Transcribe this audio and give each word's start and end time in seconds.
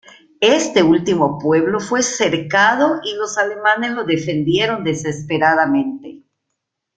Este 0.39 0.81
último 0.81 1.37
pueblo 1.37 1.79
fue 1.79 2.01
cercado 2.01 3.01
y 3.03 3.13
los 3.17 3.37
alemanes 3.37 3.91
lo 3.91 4.03
defendieron 4.03 4.83
desesperadamente. 4.83 6.23